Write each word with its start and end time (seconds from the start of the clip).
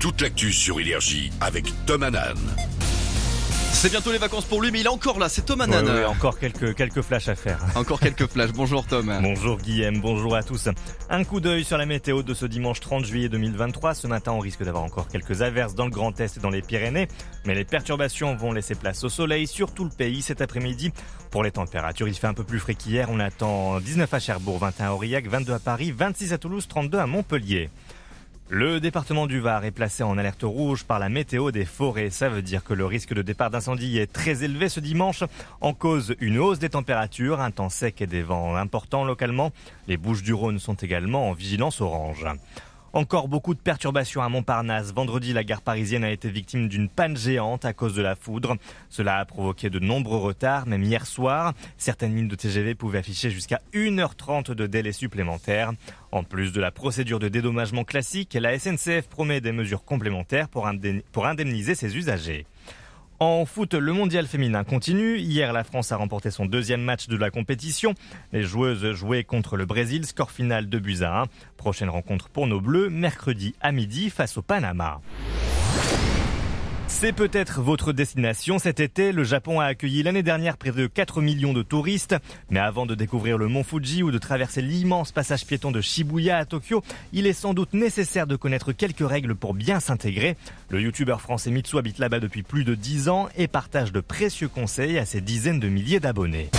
toute 0.00 0.22
l'actu 0.22 0.50
sur 0.50 0.80
Énergie 0.80 1.30
avec 1.42 1.66
Tom 1.84 2.02
Hanan. 2.02 2.34
C'est 3.72 3.90
bientôt 3.90 4.12
les 4.12 4.18
vacances 4.18 4.46
pour 4.46 4.62
lui, 4.62 4.70
mais 4.70 4.80
il 4.80 4.86
est 4.86 4.90
encore 4.90 5.18
là, 5.18 5.28
c'est 5.28 5.42
Tom 5.42 5.60
Hanan. 5.60 5.84
Ouais, 5.84 5.92
ouais, 5.92 6.04
encore 6.06 6.38
quelques, 6.38 6.74
quelques 6.74 7.02
flashs 7.02 7.28
à 7.28 7.34
faire. 7.34 7.58
Encore 7.74 8.00
quelques 8.00 8.26
flashs. 8.26 8.52
Bonjour 8.52 8.86
Tom. 8.86 9.14
Bonjour 9.22 9.58
Guillaume, 9.58 10.00
bonjour 10.00 10.36
à 10.36 10.42
tous. 10.42 10.68
Un 11.10 11.24
coup 11.24 11.40
d'œil 11.40 11.64
sur 11.64 11.76
la 11.76 11.84
météo 11.84 12.22
de 12.22 12.32
ce 12.32 12.46
dimanche 12.46 12.80
30 12.80 13.04
juillet 13.04 13.28
2023. 13.28 13.94
Ce 13.94 14.06
matin, 14.06 14.32
on 14.32 14.38
risque 14.38 14.62
d'avoir 14.62 14.84
encore 14.84 15.06
quelques 15.06 15.42
averses 15.42 15.74
dans 15.74 15.84
le 15.84 15.90
Grand 15.90 16.18
Est 16.18 16.38
et 16.38 16.40
dans 16.40 16.50
les 16.50 16.62
Pyrénées, 16.62 17.08
mais 17.44 17.54
les 17.54 17.64
perturbations 17.64 18.34
vont 18.36 18.52
laisser 18.52 18.74
place 18.74 19.04
au 19.04 19.10
soleil 19.10 19.46
sur 19.46 19.72
tout 19.72 19.84
le 19.84 19.90
pays 19.90 20.22
cet 20.22 20.40
après-midi. 20.40 20.92
Pour 21.30 21.42
les 21.42 21.50
températures, 21.50 22.08
il 22.08 22.14
fait 22.14 22.26
un 22.26 22.34
peu 22.34 22.44
plus 22.44 22.58
frais 22.58 22.74
qu'hier. 22.74 23.08
On 23.10 23.20
attend 23.20 23.80
19 23.80 24.12
à 24.12 24.18
Cherbourg, 24.18 24.58
21 24.58 24.86
à 24.86 24.92
Aurillac, 24.92 25.26
22 25.26 25.52
à 25.52 25.58
Paris, 25.58 25.92
26 25.92 26.32
à 26.32 26.38
Toulouse, 26.38 26.66
32 26.68 26.98
à 26.98 27.06
Montpellier. 27.06 27.70
Le 28.52 28.80
département 28.80 29.28
du 29.28 29.38
Var 29.38 29.64
est 29.64 29.70
placé 29.70 30.02
en 30.02 30.18
alerte 30.18 30.42
rouge 30.42 30.82
par 30.82 30.98
la 30.98 31.08
météo 31.08 31.52
des 31.52 31.64
forêts. 31.64 32.10
Ça 32.10 32.28
veut 32.28 32.42
dire 32.42 32.64
que 32.64 32.74
le 32.74 32.84
risque 32.84 33.14
de 33.14 33.22
départ 33.22 33.48
d'incendie 33.48 33.96
est 33.98 34.12
très 34.12 34.42
élevé 34.42 34.68
ce 34.68 34.80
dimanche. 34.80 35.22
En 35.60 35.72
cause, 35.72 36.16
une 36.18 36.36
hausse 36.36 36.58
des 36.58 36.70
températures, 36.70 37.40
un 37.40 37.52
temps 37.52 37.68
sec 37.68 38.02
et 38.02 38.08
des 38.08 38.24
vents 38.24 38.56
importants 38.56 39.04
localement. 39.04 39.52
Les 39.86 39.96
Bouches 39.96 40.24
du 40.24 40.34
Rhône 40.34 40.58
sont 40.58 40.74
également 40.74 41.28
en 41.28 41.32
vigilance 41.32 41.80
orange. 41.80 42.26
Encore 42.92 43.28
beaucoup 43.28 43.54
de 43.54 43.60
perturbations 43.60 44.20
à 44.20 44.28
Montparnasse. 44.28 44.92
Vendredi, 44.92 45.32
la 45.32 45.44
gare 45.44 45.62
parisienne 45.62 46.02
a 46.02 46.10
été 46.10 46.28
victime 46.28 46.68
d'une 46.68 46.88
panne 46.88 47.16
géante 47.16 47.64
à 47.64 47.72
cause 47.72 47.94
de 47.94 48.02
la 48.02 48.16
foudre. 48.16 48.56
Cela 48.88 49.18
a 49.18 49.24
provoqué 49.24 49.70
de 49.70 49.78
nombreux 49.78 50.18
retards, 50.18 50.66
même 50.66 50.82
hier 50.82 51.06
soir. 51.06 51.54
Certaines 51.78 52.16
lignes 52.16 52.26
de 52.26 52.34
TGV 52.34 52.74
pouvaient 52.74 52.98
afficher 52.98 53.30
jusqu'à 53.30 53.60
1h30 53.74 54.54
de 54.54 54.66
délai 54.66 54.90
supplémentaire. 54.90 55.70
En 56.10 56.24
plus 56.24 56.52
de 56.52 56.60
la 56.60 56.72
procédure 56.72 57.20
de 57.20 57.28
dédommagement 57.28 57.84
classique, 57.84 58.34
la 58.34 58.58
SNCF 58.58 59.06
promet 59.08 59.40
des 59.40 59.52
mesures 59.52 59.84
complémentaires 59.84 60.48
pour 60.48 61.26
indemniser 61.26 61.76
ses 61.76 61.96
usagers. 61.96 62.44
En 63.22 63.44
foot, 63.44 63.74
le 63.74 63.92
mondial 63.92 64.26
féminin 64.26 64.64
continue. 64.64 65.18
Hier, 65.18 65.52
la 65.52 65.62
France 65.62 65.92
a 65.92 65.96
remporté 65.96 66.30
son 66.30 66.46
deuxième 66.46 66.80
match 66.80 67.06
de 67.06 67.18
la 67.18 67.30
compétition. 67.30 67.92
Les 68.32 68.44
joueuses 68.44 68.92
jouaient 68.92 69.24
contre 69.24 69.58
le 69.58 69.66
Brésil, 69.66 70.06
score 70.06 70.30
final 70.30 70.70
de 70.70 70.78
buts 70.78 71.02
à 71.02 71.20
1. 71.20 71.24
Prochaine 71.58 71.90
rencontre 71.90 72.30
pour 72.30 72.46
nos 72.46 72.62
Bleus, 72.62 72.88
mercredi 72.88 73.54
à 73.60 73.72
midi 73.72 74.08
face 74.08 74.38
au 74.38 74.42
Panama. 74.42 75.02
C'est 76.92 77.12
peut-être 77.12 77.62
votre 77.62 77.94
destination 77.94 78.58
cet 78.58 78.78
été. 78.78 79.12
Le 79.12 79.24
Japon 79.24 79.58
a 79.58 79.64
accueilli 79.64 80.02
l'année 80.02 80.22
dernière 80.22 80.58
près 80.58 80.70
de 80.70 80.86
4 80.86 81.22
millions 81.22 81.54
de 81.54 81.62
touristes. 81.62 82.14
Mais 82.50 82.58
avant 82.58 82.84
de 82.84 82.94
découvrir 82.94 83.38
le 83.38 83.48
mont 83.48 83.62
Fuji 83.62 84.02
ou 84.02 84.10
de 84.10 84.18
traverser 84.18 84.60
l'immense 84.60 85.10
passage 85.10 85.46
piéton 85.46 85.70
de 85.70 85.80
Shibuya 85.80 86.36
à 86.36 86.44
Tokyo, 86.44 86.82
il 87.14 87.26
est 87.26 87.32
sans 87.32 87.54
doute 87.54 87.72
nécessaire 87.72 88.26
de 88.26 88.36
connaître 88.36 88.72
quelques 88.72 89.08
règles 89.08 89.34
pour 89.34 89.54
bien 89.54 89.80
s'intégrer. 89.80 90.36
Le 90.68 90.82
youtubeur 90.82 91.22
français 91.22 91.50
Mitsu 91.50 91.78
habite 91.78 91.98
là-bas 91.98 92.20
depuis 92.20 92.42
plus 92.42 92.64
de 92.64 92.74
10 92.74 93.08
ans 93.08 93.28
et 93.34 93.48
partage 93.48 93.92
de 93.92 94.00
précieux 94.00 94.48
conseils 94.48 94.98
à 94.98 95.06
ses 95.06 95.22
dizaines 95.22 95.60
de 95.60 95.68
milliers 95.68 96.00
d'abonnés 96.00 96.50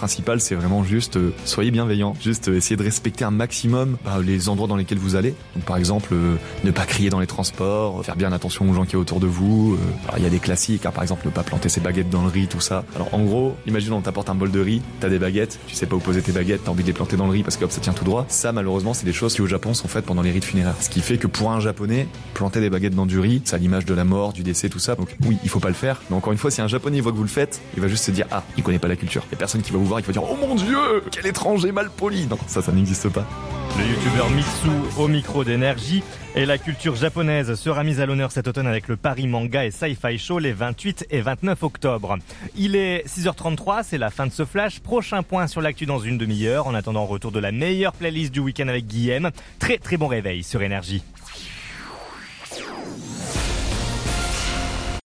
principal, 0.00 0.40
c'est 0.40 0.54
vraiment 0.54 0.82
juste 0.82 1.18
euh, 1.18 1.34
soyez 1.44 1.70
bienveillants, 1.70 2.16
juste 2.22 2.48
euh, 2.48 2.56
essayez 2.56 2.78
de 2.78 2.82
respecter 2.82 3.22
un 3.22 3.30
maximum 3.30 3.98
bah, 4.02 4.16
les 4.24 4.48
endroits 4.48 4.66
dans 4.66 4.76
lesquels 4.76 4.96
vous 4.96 5.14
allez. 5.14 5.34
Donc, 5.54 5.64
par 5.66 5.76
exemple, 5.76 6.14
euh, 6.14 6.36
ne 6.64 6.70
pas 6.70 6.86
crier 6.86 7.10
dans 7.10 7.20
les 7.20 7.26
transports, 7.26 8.02
faire 8.02 8.16
bien 8.16 8.32
attention 8.32 8.68
aux 8.70 8.72
gens 8.72 8.86
qui 8.86 8.92
sont 8.92 8.98
autour 8.98 9.20
de 9.20 9.26
vous. 9.26 9.76
il 10.16 10.22
y 10.22 10.26
a 10.26 10.30
des 10.30 10.38
classiques, 10.38 10.86
hein, 10.86 10.90
par 10.90 11.02
exemple, 11.02 11.26
ne 11.26 11.30
pas 11.30 11.42
planter 11.42 11.68
ses 11.68 11.82
baguettes 11.82 12.08
dans 12.08 12.22
le 12.22 12.28
riz, 12.28 12.46
tout 12.46 12.60
ça. 12.60 12.82
Alors 12.96 13.12
en 13.12 13.22
gros, 13.22 13.54
imagine 13.66 13.92
on 13.92 14.00
t'apporte 14.00 14.30
un 14.30 14.34
bol 14.34 14.50
de 14.50 14.60
riz, 14.60 14.80
t'as 15.00 15.10
des 15.10 15.18
baguettes, 15.18 15.58
tu 15.66 15.74
sais 15.74 15.84
pas 15.84 15.96
où 15.96 15.98
poser 15.98 16.22
tes 16.22 16.32
baguettes, 16.32 16.62
t'as 16.64 16.70
envie 16.70 16.82
de 16.82 16.88
les 16.88 16.94
planter 16.94 17.18
dans 17.18 17.26
le 17.26 17.32
riz 17.32 17.42
parce 17.42 17.58
que 17.58 17.66
hop, 17.66 17.70
ça 17.70 17.82
tient 17.82 17.92
tout 17.92 18.04
droit. 18.04 18.24
Ça, 18.28 18.52
malheureusement, 18.52 18.94
c'est 18.94 19.04
des 19.04 19.12
choses 19.12 19.34
qui 19.34 19.42
au 19.42 19.46
Japon 19.46 19.74
sont 19.74 19.88
faites 19.88 20.06
pendant 20.06 20.22
les 20.22 20.30
rites 20.30 20.46
funéraires. 20.46 20.76
Ce 20.80 20.88
qui 20.88 21.02
fait 21.02 21.18
que 21.18 21.26
pour 21.26 21.50
un 21.50 21.60
japonais, 21.60 22.08
planter 22.32 22.60
des 22.60 22.70
baguettes 22.70 22.94
dans 22.94 23.04
du 23.04 23.18
riz, 23.18 23.42
c'est 23.44 23.56
à 23.56 23.58
l'image 23.58 23.84
de 23.84 23.92
la 23.92 24.04
mort, 24.04 24.32
du 24.32 24.44
décès, 24.44 24.70
tout 24.70 24.78
ça. 24.78 24.94
Donc 24.94 25.14
oui, 25.26 25.36
il 25.42 25.50
faut 25.50 25.60
pas 25.60 25.68
le 25.68 25.74
faire. 25.74 26.00
Mais 26.08 26.16
encore 26.16 26.32
une 26.32 26.38
fois, 26.38 26.50
si 26.50 26.62
un 26.62 26.68
japonais 26.68 27.02
voit 27.02 27.12
que 27.12 27.18
vous 27.18 27.22
le 27.22 27.28
faites, 27.28 27.60
il 27.76 27.82
va 27.82 27.88
juste 27.88 28.04
se 28.04 28.10
dire 28.10 28.26
ah, 28.30 28.44
il 28.56 28.62
connaît 28.62 28.78
pas 28.78 28.88
la 28.88 28.96
culture. 28.96 29.26
Y 29.30 29.62
qui 29.62 29.72
va 29.72 29.78
voir, 29.90 30.00
il 30.00 30.06
va 30.06 30.12
dire 30.12 30.22
oh 30.22 30.36
mon 30.36 30.54
dieu 30.54 31.02
quel 31.10 31.26
étranger 31.26 31.72
mal 31.72 31.90
poli 31.90 32.26
Non, 32.26 32.38
ça, 32.46 32.62
ça 32.62 32.70
n'existe 32.72 33.08
pas. 33.08 33.26
Le 33.76 33.84
youtubeur 33.84 34.30
Mitsu 34.30 34.68
au 34.98 35.08
micro 35.08 35.42
d'énergie 35.44 36.02
et 36.36 36.46
la 36.46 36.58
culture 36.58 36.94
japonaise 36.94 37.54
sera 37.54 37.82
mise 37.82 38.00
à 38.00 38.06
l'honneur 38.06 38.30
cet 38.30 38.46
automne 38.46 38.66
avec 38.66 38.86
le 38.88 38.96
Paris 38.96 39.26
Manga 39.26 39.64
et 39.64 39.70
Sci-Fi 39.70 40.18
Show 40.18 40.38
les 40.38 40.52
28 40.52 41.06
et 41.10 41.20
29 41.20 41.62
octobre. 41.62 42.18
Il 42.56 42.76
est 42.76 43.04
6h33, 43.06 43.82
c'est 43.84 43.98
la 43.98 44.10
fin 44.10 44.26
de 44.26 44.32
ce 44.32 44.44
flash. 44.44 44.80
Prochain 44.80 45.22
point 45.22 45.46
sur 45.46 45.60
l'actu 45.60 45.86
dans 45.86 45.98
une 45.98 46.18
demi-heure. 46.18 46.66
En 46.66 46.74
attendant, 46.74 47.04
retour 47.04 47.32
de 47.32 47.40
la 47.40 47.52
meilleure 47.52 47.92
playlist 47.92 48.32
du 48.32 48.40
week-end 48.40 48.68
avec 48.68 48.86
Guillaume. 48.86 49.30
Très 49.58 49.78
très 49.78 49.96
bon 49.96 50.06
réveil 50.06 50.42
sur 50.44 50.62
énergie. 50.62 51.02